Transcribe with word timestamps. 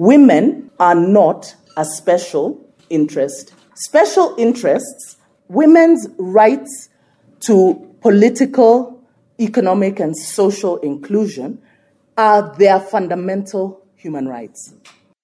women 0.00 0.70
are 0.78 0.94
not 0.94 1.54
a 1.76 1.84
special 1.84 2.58
interest. 2.88 3.52
Special 3.74 4.34
interests, 4.38 5.18
women's 5.48 6.08
rights 6.16 6.88
to 7.40 7.94
political, 8.00 8.98
economic, 9.38 10.00
and 10.00 10.16
social 10.16 10.78
inclusion 10.78 11.60
are 12.16 12.56
their 12.56 12.80
fundamental 12.80 13.84
human 13.94 14.26
rights. 14.26 14.72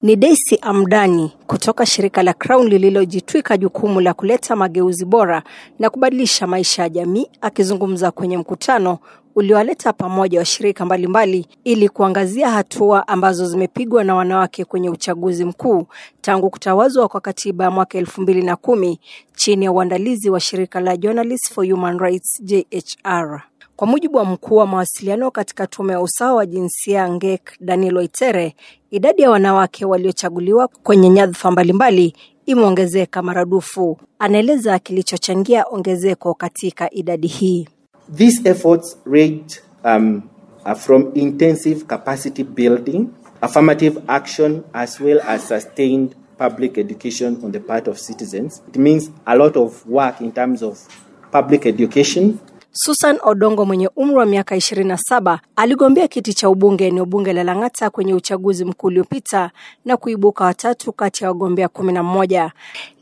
Ni 0.03 0.17
Daisy 0.17 0.59
Amdani 0.62 1.33
kutoka 1.47 1.87
shirika 1.87 2.22
la 2.22 2.35
Crown 2.35 2.69
lililojitwika 2.69 3.56
jukumu 3.56 4.01
la 4.01 4.15
kuleta 4.15 4.56
mageuzi 4.56 5.04
bora 5.04 5.42
na 5.79 5.90
kubadilisha 5.90 6.47
maisha 6.47 6.83
ya 6.83 6.88
jamii, 6.88 7.26
akizungumza 7.40 8.11
kwenye 8.11 8.38
mkutano 8.38 8.98
uliowaleta 9.35 9.93
pamoja 9.93 10.38
washirika 10.38 10.85
mbalimbali 10.85 11.47
ili 11.65 11.88
kuangazia 11.88 12.51
hatua 12.51 13.08
ambazo 13.08 13.47
zimepigwa 13.47 14.04
na 14.04 14.15
wanawake 14.15 14.65
kwenye 14.65 14.90
uchaguzi 14.90 15.44
mkuu 15.44 15.87
tangu 16.20 16.51
kutawazwa 16.51 17.09
kwa 17.09 17.20
katiba 17.20 17.65
ya 17.65 17.70
mwaka 17.70 17.98
elfu 17.98 18.20
mbili 18.23 18.42
na 18.42 18.56
kumi 18.56 19.01
chini 19.37 19.65
ya 19.65 19.73
uandalizi 19.73 20.31
wa 20.31 20.41
shirika 20.41 20.81
la 20.81 20.97
Journalists 20.97 21.53
for 21.53 21.70
Human 21.70 21.98
Rights 21.98 22.42
JHR. 22.42 23.42
Kwa 23.77 23.87
mujibu 23.87 24.19
wa 24.19 24.25
mkuu 24.25 24.57
wa 24.57 24.66
mawasiliano 24.66 25.30
katika 25.30 25.66
tume 25.66 25.93
ya 25.93 26.01
usawa 26.01 26.34
wa 26.34 26.47
jinsia 26.47 27.09
NGEK 27.09 27.51
Danilo 27.61 28.03
Itere, 28.03 28.55
idadi 28.91 29.23
ya 29.23 29.30
wanawake 29.30 29.84
waliochaguliwa 29.84 30.69
kwenye 30.69 31.09
nyadhifa 31.11 31.51
mbalimbali 31.51 32.15
imeongezeka 32.47 33.23
maradufu. 33.23 33.98
Anaeleza 34.19 34.79
kilichochangia 34.79 35.65
ongezeko 35.70 36.34
katika 36.34 36.91
idadi 36.95 37.27
hii. 37.27 37.69
These 38.17 38.48
efforts 38.51 38.98
range 39.05 39.45
um, 39.84 40.23
from 40.77 41.11
intensive 41.15 41.84
capacity 41.84 42.45
building, 42.45 43.06
affirmative 43.41 44.01
action, 44.06 44.62
as 44.73 45.01
well 45.01 45.20
as 45.29 45.48
sustained 45.48 46.15
public 46.39 46.79
education 46.79 47.39
on 47.45 47.53
the 47.53 47.61
part 47.61 47.89
of 47.89 47.98
citizens. 47.98 48.62
It 48.69 48.77
means 48.77 49.11
a 49.27 49.34
lot 49.34 49.56
of 49.61 49.87
work 49.87 50.20
in 50.20 50.33
terms 50.33 50.62
of 50.62 50.78
public 51.33 51.67
education, 51.67 52.39
Susan 52.78 53.19
Odongo 53.24 53.64
mwenye 53.64 53.88
umri 53.96 54.16
wa 54.16 54.27
miaka 54.27 54.56
27 54.56 55.38
aligombea 55.56 56.08
kiti 56.08 56.34
cha 56.34 56.48
ubunge 56.50 56.86
eneo 56.86 57.05
bunge 57.05 57.32
la 57.32 57.44
Lang'ata 57.44 57.91
kwenye 57.91 58.14
uchaguzi 58.14 58.64
mkuu 58.64 58.86
uliopita 58.86 59.50
na 59.84 59.96
kuibuka 59.96 60.44
watatu 60.44 60.92
kati 60.92 61.24
ya 61.24 61.30
wagombea 61.30 61.69
kumi 61.69 61.92
na 61.92 62.02
mmoja. 62.02 62.52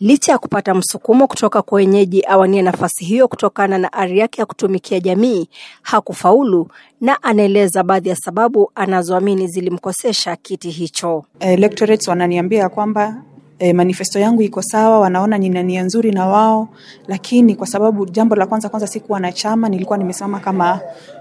Licha 0.00 0.32
ya 0.32 0.38
kupata 0.38 0.74
msukumo 0.74 1.26
kutoka 1.26 1.62
kwa 1.62 1.76
wenyeji 1.76 2.22
awanie 2.24 2.62
nafasi 2.62 3.04
hiyo 3.04 3.28
kutokana 3.28 3.78
na 3.78 3.92
ari 3.92 4.18
yake 4.18 4.40
ya 4.40 4.46
kutumikia 4.46 5.00
jamii, 5.00 5.48
hakufaulu 5.82 6.68
na 7.00 7.22
anaeleza 7.22 7.82
baadhi 7.82 8.08
ya 8.08 8.16
sababu 8.16 8.70
anazoamini 8.74 9.46
zilimkosesha 9.46 10.36
kiti 10.36 10.70
hicho. 10.70 11.24
electorates 11.40 12.08
wananiambia 12.08 12.68
kwamba 12.68 13.22
e, 13.58 13.72
manifesto 13.72 14.18
yangu 14.18 14.42
iko 14.42 14.62
sawa, 14.62 15.00
wanaona 15.00 15.38
nina 15.38 15.62
nia 15.62 15.82
nzuri 15.82 16.10
na 16.12 16.26
wao, 16.26 16.68
lakini 17.08 17.54
kwa 17.56 17.66
sababu 17.66 18.06
jambo 18.06 18.36
la 18.36 18.46
kwanza 18.46 18.68
kwanza 18.68 18.86
sikuwa 18.86 19.20
na 19.20 19.32
chama, 19.32 19.68
nilikuwa 19.68 19.98
nimesimama 19.98 20.40
kama 20.40 20.80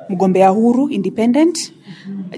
mgombea 0.09 0.49
huru 0.49 0.89
independent. 0.89 1.73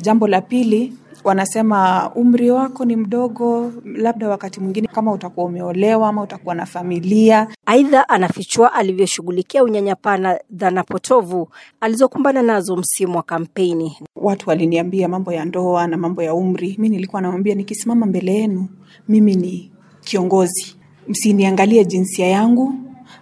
Jambo 0.02 0.28
la 0.28 0.42
pili 0.42 0.94
wanasema 1.24 2.12
umri 2.16 2.52
wako 2.52 2.86
ni 2.86 2.96
mdogo, 2.96 3.72
labda 3.86 4.30
wakati 4.30 4.60
mwingine 4.60 4.88
kama 4.88 5.12
utakuwa 5.12 5.46
umeolewa 5.46 6.10
ama 6.10 6.22
utakuwa 6.22 6.56
na 6.56 6.66
familia. 6.66 7.48
Aidha, 7.66 8.10
anafichua 8.10 8.74
alivyoshughulikia 8.74 9.64
unyanyapaa 9.64 10.18
na 10.18 10.40
dhana 10.52 10.84
potovu 10.84 11.50
alizokumbana 11.82 12.42
nazo 12.42 12.76
msimu 12.76 13.18
wa 13.18 13.24
kampeni. 13.24 13.98
Watu 14.16 14.50
waliniambia 14.50 15.08
mambo 15.08 15.34
ya 15.34 15.46
ndoa 15.46 15.88
na 15.88 15.98
mambo 15.98 16.24
ya 16.24 16.34
umri. 16.34 16.76
Mi 16.80 16.90
nilikuwa 16.90 17.22
nawambia 17.22 17.56
nikisimama 17.56 18.06
mbele 18.06 18.34
yenu, 18.34 18.68
mimi 19.10 19.36
ni 19.36 19.72
kiongozi, 20.06 20.76
msiniangalie 21.08 21.86
jinsia 21.86 22.28
yangu, 22.28 22.74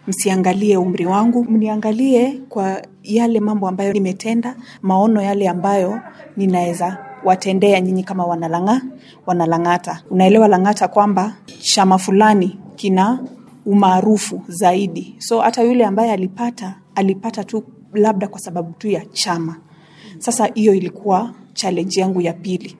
msiangalie 0.08 0.78
umri 0.78 1.06
wangu, 1.06 1.44
mniangalie 1.45 2.39
kwa 2.50 2.81
yale 3.04 3.39
mambo 3.39 3.67
ambayo 3.67 3.94
nimetenda, 3.94 4.55
maono 4.82 5.21
yale 5.21 5.49
ambayo 5.49 5.99
ninaweza 6.38 6.98
watendea 7.23 7.82
nyinyi 7.82 8.04
kama 8.04 8.26
wanalanga 8.26 8.82
wanalang'ata. 9.26 10.04
Unaelewa 10.11 10.48
Lang'ata 10.48 10.88
kwamba 10.88 11.36
chama 11.61 11.98
fulani 11.98 12.60
kina 12.76 13.20
umaarufu 13.65 14.42
zaidi, 14.48 15.15
so 15.20 15.39
hata 15.42 15.64
yule 15.64 15.86
ambaye 15.86 16.11
alipata 16.11 16.76
alipata 16.95 17.44
tu 17.44 17.64
labda 17.94 18.27
kwa 18.27 18.39
sababu 18.39 18.71
tu 18.73 18.88
ya 18.88 19.05
chama. 19.05 19.55
Sasa 20.17 20.45
hiyo 20.54 20.73
ilikuwa 20.73 21.33
challenge 21.54 22.00
yangu 22.02 22.21
ya 22.21 22.33
pili. 22.33 22.77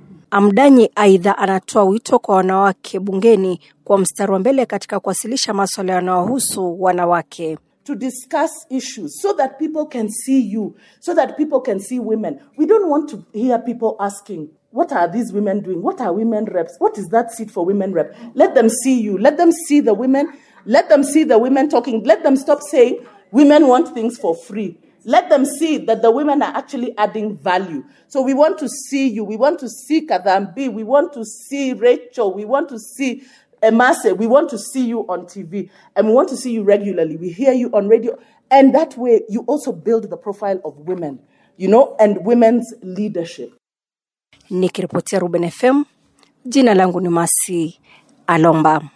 Aidha 0.96 1.38
anatoa 1.38 1.84
wito 1.84 2.20
kwa 2.20 2.36
wanawake 2.36 3.00
bungeni 3.00 3.60
kwa 3.84 3.98
mstari 3.98 4.32
wa 4.32 4.40
mbele 4.40 4.66
katika 4.66 5.00
kuwasilisha 5.00 5.54
yanayohusu 5.94 6.82
wanawake. 6.82 7.58
to 7.84 7.96
discuss 7.96 8.66
issues 8.70 9.22
so 9.22 9.34
that 9.34 9.60
people 9.60 9.86
can 9.86 10.10
see 10.10 10.40
you, 10.40 10.76
so 11.02 11.14
that 11.14 11.36
people 11.38 11.60
can 11.62 11.80
see 11.80 12.00
women. 12.00 12.40
We 12.58 12.66
don't 12.66 12.90
want 12.90 13.10
to 13.10 13.26
hear 13.34 13.60
people 13.60 13.96
asking, 14.00 14.50
what 14.72 14.92
are 14.92 15.08
these 15.12 15.34
women 15.34 15.62
doing? 15.62 15.82
What 15.82 16.00
are 16.02 16.14
women 16.14 16.46
reps? 16.46 16.76
What 16.80 16.98
is 16.98 17.08
that 17.10 17.32
seat 17.32 17.52
for 17.52 17.66
women 17.66 17.94
rep? 17.94 18.16
Let 18.36 18.56
them 18.56 18.70
see 18.70 19.02
you. 19.02 19.18
Let 19.18 19.38
them 19.38 19.52
see 19.52 19.82
the 19.82 19.94
women. 19.94 20.32
Let 20.66 20.90
them 20.90 21.04
see 21.04 21.26
the 21.26 21.38
women 21.38 21.70
talking. 21.70 22.04
Let 22.04 22.24
them 22.24 22.38
stop 22.38 22.62
saying 22.62 23.06
women 23.32 23.68
want 23.68 23.94
things 23.94 24.18
for 24.18 24.34
free. 24.36 24.78
Let 25.06 25.30
them 25.30 25.46
see 25.46 25.78
that 25.80 26.02
the 26.02 26.12
women 26.12 26.42
are 26.42 26.56
actually 26.56 26.98
adding 26.98 27.38
value. 27.38 27.84
So 28.08 28.22
we 28.22 28.34
want 28.34 28.58
to 28.60 28.70
see 28.70 29.10
you. 29.10 29.24
We 29.26 29.36
want 29.36 29.60
to 29.60 29.70
see 29.70 30.08
Kadambi. 30.08 30.72
We 30.74 30.84
want 30.84 31.14
to 31.14 31.26
see 31.26 31.74
Rachel. 31.74 32.34
We 32.34 32.46
want 32.46 32.70
to 32.70 32.80
see 32.80 33.24
Emase, 33.64 34.16
we 34.18 34.28
want 34.28 34.50
to 34.50 34.58
see 34.58 34.86
you 34.86 35.08
on 35.08 35.26
TV 35.26 35.70
and 35.96 36.08
we 36.08 36.14
want 36.14 36.28
to 36.30 36.36
see 36.36 36.52
you 36.52 36.64
regularly. 36.64 37.16
We 37.16 37.30
hear 37.30 37.54
you 37.54 37.70
on 37.72 37.88
radio. 37.88 38.20
And 38.52 38.76
that 38.76 38.98
way, 38.98 39.22
you 39.30 39.42
also 39.48 39.72
build 39.72 40.10
the 40.10 40.18
profile 40.18 40.60
of 40.66 40.78
women, 40.80 41.20
you 41.56 41.70
know, 41.70 41.96
and 42.00 42.26
women's 42.26 42.74
leadership. 42.82 43.54
Nikiripotia 44.52 45.20
Ruben 45.22 45.44
FM, 45.50 45.86
jina 46.46 46.76
langu 46.76 47.02
ni 47.02 47.10
Masi 47.10 47.80
Alomba. 48.28 48.90